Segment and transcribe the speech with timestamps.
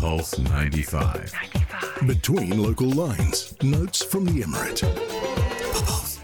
[0.00, 1.34] Pulse 95.
[2.06, 4.80] Between local lines, notes from the Emirate.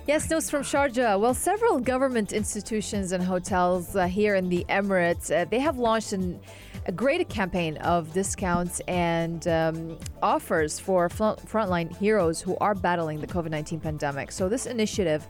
[0.07, 1.21] Yes, notes from Sharjah.
[1.21, 6.15] Well, several government institutions and hotels uh, here in the Emirates, uh, they have launched
[6.15, 6.41] an,
[6.87, 13.21] a great campaign of discounts and um, offers for front, frontline heroes who are battling
[13.21, 14.33] the COVID-19 pandemic.
[14.33, 15.29] So this initiative,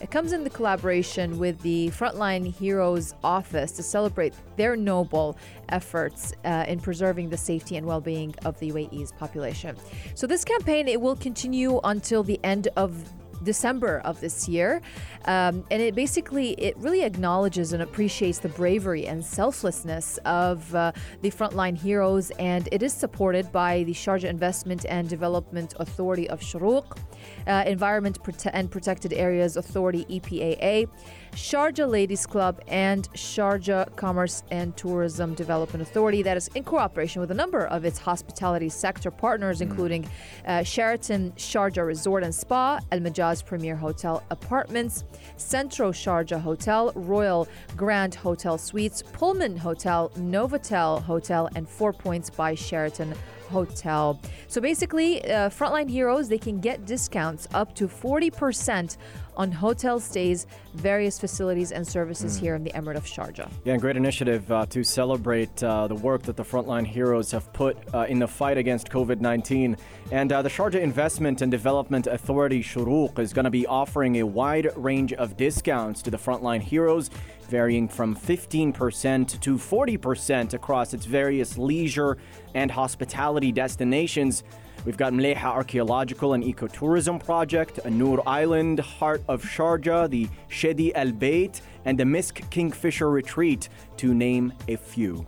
[0.00, 5.36] it comes in the collaboration with the Frontline Heroes Office to celebrate their noble
[5.70, 9.76] efforts uh, in preserving the safety and well-being of the UAE's population.
[10.14, 13.04] So this campaign, it will continue until the end of
[13.42, 14.80] December of this year,
[15.24, 20.92] um, and it basically it really acknowledges and appreciates the bravery and selflessness of uh,
[21.22, 26.40] the frontline heroes, and it is supported by the Sharjah Investment and Development Authority of
[26.40, 26.98] Shurooq,
[27.46, 30.88] uh, Environment Prote- and Protected Areas Authority (EPAA),
[31.32, 36.22] Sharjah Ladies Club, and Sharjah Commerce and Tourism Development Authority.
[36.22, 40.08] That is in cooperation with a number of its hospitality sector partners, including
[40.46, 45.04] uh, Sheraton Sharjah Resort and Spa, Al Majaz Premier Hotel Apartments,
[45.36, 52.54] Centro Sharjah Hotel, Royal Grand Hotel Suites, Pullman Hotel, Novotel Hotel, and Four Points by
[52.54, 53.14] Sheraton
[53.48, 54.20] Hotel.
[54.46, 58.96] So basically, uh, frontline heroes they can get discounts up to 40%
[59.38, 63.48] on hotel stays, various facilities and services here in the Emirate of Sharjah.
[63.64, 67.50] Yeah, and great initiative uh, to celebrate uh, the work that the frontline heroes have
[67.52, 69.76] put uh, in the fight against COVID 19.
[70.10, 74.24] And uh, the Sharjah Investment and Development Authority, Shurooq, is going to be offering a
[74.24, 77.10] wide range of discounts to the frontline heroes,
[77.48, 82.18] varying from 15% to 40% across its various leisure
[82.54, 84.44] and hospitality destinations.
[84.84, 90.92] We've got Mleha Archaeological and Ecotourism Project, Al Noor Island, Heart of Sharjah, the Chedi
[90.94, 95.26] Al Bait, and the Misk Kingfisher Retreat, to name a few.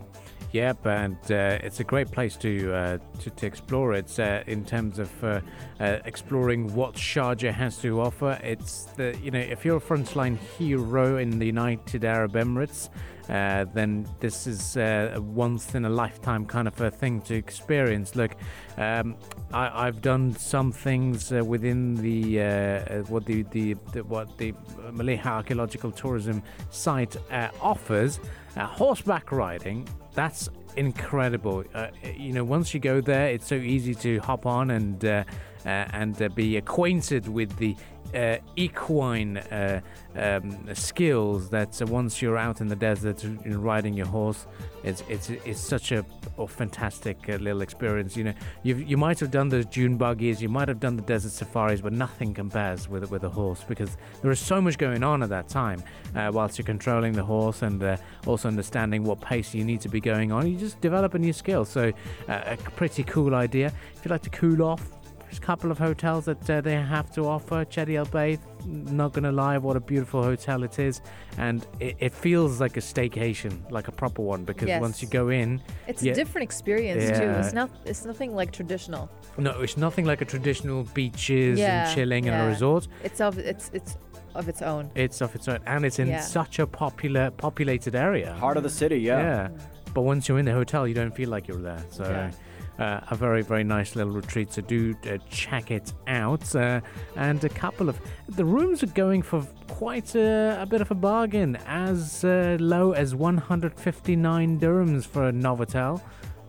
[0.53, 3.95] Yep, and uh, it's a great place to uh, to, to explore.
[3.95, 5.41] It's uh, in terms of uh,
[5.79, 8.37] uh, exploring what Sharjah has to offer.
[8.43, 12.89] It's the you know if you're a frontline hero in the United Arab Emirates,
[13.29, 18.17] uh, then this is a once in a lifetime kind of a thing to experience.
[18.17, 18.33] Look,
[18.77, 19.15] um,
[19.53, 24.51] I, have done some things within the what the, the, the what the
[24.91, 27.17] Mleha Archaeological Tourism site
[27.61, 28.19] offers.
[28.57, 29.87] horseback riding
[30.21, 31.65] that's incredible.
[31.75, 35.25] Uh, you know, once you go there, it's so easy to hop on and uh,
[35.65, 37.75] uh, and uh, be acquainted with the
[38.15, 39.81] uh, equine uh,
[40.17, 44.47] um, skills that once you're out in the desert riding your horse,
[44.83, 46.05] it's it's it's such a,
[46.39, 48.17] a fantastic little experience.
[48.17, 51.03] You know, you you might have done the dune buggies, you might have done the
[51.03, 55.03] desert safaris, but nothing compares with with a horse because there is so much going
[55.03, 55.83] on at that time.
[56.15, 60.33] whilst you're controlling the horse and also understanding what pace you need to be going
[60.33, 61.65] on, you just develop a new skill.
[61.65, 61.93] So,
[62.29, 63.73] a pretty cool idea.
[63.95, 65.00] If you'd like to cool off,
[65.31, 67.65] there's a couple of hotels that uh, they have to offer.
[67.65, 71.01] Chedi El Bait, not gonna lie, what a beautiful hotel it is,
[71.39, 74.81] and it, it feels like a staycation, like a proper one, because Yes.
[74.81, 76.13] once you go in, It's Yeah.
[76.13, 77.25] a different experience too.
[77.25, 77.71] It's not.
[77.85, 79.09] It's nothing like traditional.
[79.39, 82.45] no, it's nothing like a traditional beaches Yeah, and chilling in yeah.
[82.45, 82.89] a resort.
[83.05, 83.39] It's of.
[83.39, 83.97] It's it's
[84.35, 84.91] of its own.
[84.97, 86.21] It's of its own, and it's in Yeah.
[86.21, 88.33] such a popular, populated area.
[88.35, 89.21] Heart of the city, yeah.
[89.21, 89.49] Yeah.
[89.95, 91.85] But once you're in the hotel, you don't feel like you're there.
[91.91, 92.85] So, Yeah.
[92.85, 94.53] uh, a very, very nice little retreat.
[94.53, 96.55] So, do uh, check it out.
[96.55, 96.81] Uh,
[97.17, 97.99] and a couple of
[98.29, 102.93] the rooms are going for quite a, a bit of a bargain, as uh, low
[102.93, 106.01] as 159 dirhams for a Novotel.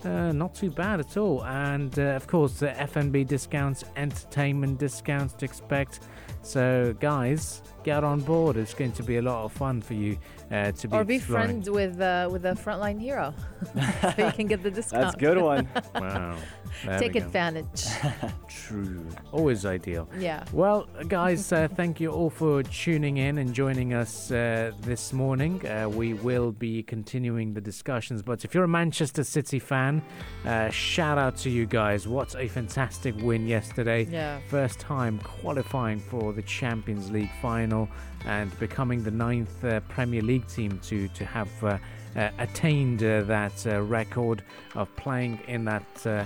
[0.04, 1.44] Uh, not too bad at all.
[1.46, 6.00] And uh, of course, the F&B discounts, entertainment discounts to expect.
[6.44, 8.58] So, guys, get on board.
[8.58, 10.18] It's going to be a lot of fun for you
[10.52, 11.46] uh, to be Or be exploring.
[11.46, 13.34] friends with uh, with a frontline hero,
[14.02, 15.04] so you can get the discount.
[15.04, 15.68] That's a good one.
[15.96, 16.38] Wow.
[16.86, 17.84] There Take advantage.
[18.48, 19.06] True.
[19.34, 20.08] Always ideal.
[20.18, 20.46] yeah.
[20.54, 25.64] Well, guys, uh, thank you all for tuning in and joining us uh, this morning.
[25.68, 30.02] Uh, we will be continuing the discussions, but if you're a Manchester City fan,
[30.46, 32.08] uh, shout out to you guys.
[32.08, 34.08] What a fantastic win yesterday.
[34.10, 34.40] Yeah.
[34.48, 37.90] First time qualifying for the Champions League final
[38.26, 41.78] and becoming the ninth uh, Premier League team to, to have uh,
[42.16, 44.44] uh, attained uh, that uh, record
[44.76, 46.06] of playing in that.
[46.06, 46.26] Uh,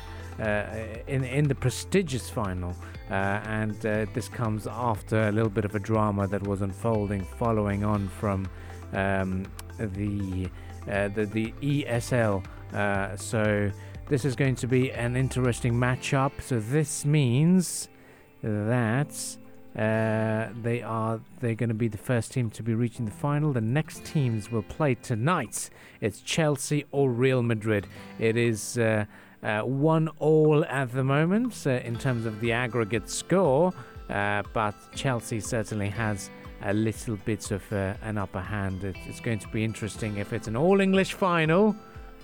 [1.08, 2.76] in in the prestigious final,
[3.10, 8.10] and this comes after a little bit of a drama that was unfolding, following on
[8.10, 8.46] from
[8.92, 9.46] um,
[9.78, 10.50] the,
[10.88, 12.44] the the ESL.
[13.18, 13.72] So
[14.10, 16.32] this is going to be an interesting matchup.
[16.42, 17.88] So this means
[18.42, 19.38] that.
[19.78, 23.52] Uh, they are they're going to be the first team to be reaching the final.
[23.52, 25.70] The next teams will play tonight.
[26.00, 27.88] It's Chelsea or Real Madrid.
[28.18, 29.06] It is uh,
[29.44, 33.74] uh, one all at the moment uh, in terms of the aggregate score,
[34.10, 36.30] uh, but Chelsea certainly has
[36.64, 38.84] a little bit of an upper hand.
[38.86, 41.76] It, it's going to be interesting if it's an all English final.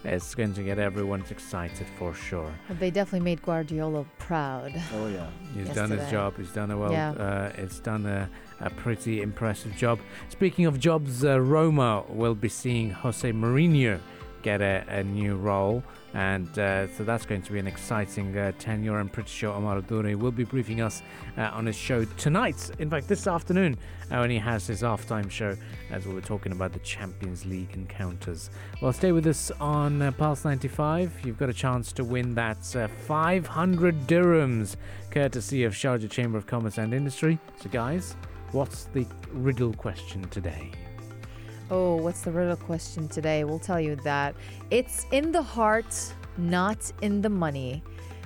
[0.03, 2.51] It's going to get everyone excited for sure.
[2.79, 4.73] They definitely made Guardiola proud.
[4.95, 5.27] Oh yeah.
[5.53, 6.37] He's done his job.
[6.37, 6.91] He's done a well.
[6.91, 7.11] Yeah.
[7.11, 9.99] Uh, it's done a, a pretty impressive job.
[10.29, 13.99] Speaking of jobs, uh, Roma will be seeing Jose Mourinho
[14.41, 15.83] get a, a new role,
[16.13, 18.99] and uh, so that's going to be an exciting uh, tenure.
[18.99, 21.01] I'm pretty sure Omar Duri will be briefing us
[21.37, 22.71] uh, on his show tonight.
[22.79, 23.77] In fact, this afternoon
[24.11, 25.55] uh, when he has his halftime show,
[25.89, 28.49] as we were talking about the Champions League encounters.
[28.81, 31.21] Well, stay with us on uh, Pulse 95.
[31.23, 34.75] You've got a chance to win that uh, 500 dirhams,
[35.11, 37.39] courtesy of Sharjah Chamber of Commerce and Industry.
[37.61, 38.15] So, guys,
[38.51, 40.71] what's the riddle question today?
[41.73, 43.45] Oh, what's the riddle question today?
[43.45, 44.35] We'll tell you that.
[44.71, 45.95] It's in the heart,
[46.35, 47.81] not in the money.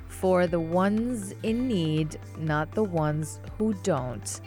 [0.08, 4.42] For the ones in need, not the ones who don't.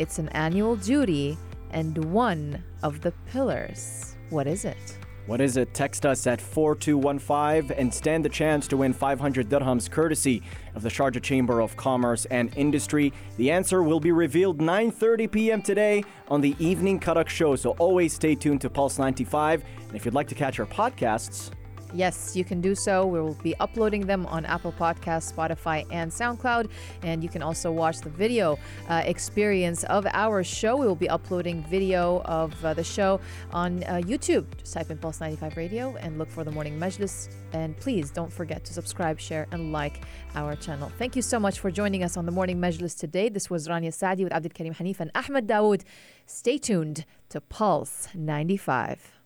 [0.00, 1.38] It's an annual duty
[1.70, 4.16] and one of the pillars.
[4.30, 4.98] What is it?
[5.26, 5.72] What is it?
[5.74, 10.42] Text us at 4215 and stand the chance to win 500 dirhams courtesy
[10.74, 13.12] of the Sharjah Chamber of Commerce and Industry.
[13.36, 15.62] The answer will be revealed 9:30 p.m.
[15.62, 19.62] today on the Evening Karak Show, so always stay tuned to Pulse 95.
[19.86, 21.50] And if you'd like to catch our podcasts,
[21.92, 23.06] Yes, you can do so.
[23.06, 26.70] We will be uploading them on Apple Podcasts, Spotify, and SoundCloud.
[27.02, 28.58] And you can also watch the video
[28.88, 30.76] uh, experience of our show.
[30.76, 33.20] We will be uploading video of uh, the show
[33.52, 34.46] on uh, YouTube.
[34.58, 37.28] Just type in Pulse 95 Radio and look for the Morning Majlis.
[37.52, 40.02] And please don't forget to subscribe, share, and like
[40.34, 40.92] our channel.
[40.98, 43.28] Thank you so much for joining us on the Morning Majlis today.
[43.28, 45.82] This was Rania Sadi with Abdul Karim Hanif and Ahmed Dawood.
[46.26, 49.19] Stay tuned to Pulse 95.